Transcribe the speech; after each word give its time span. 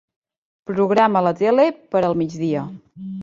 Programa 0.69 1.21
la 1.27 1.33
tele 1.43 1.67
per 1.93 2.03
al 2.09 2.17
migdia. 2.25 2.65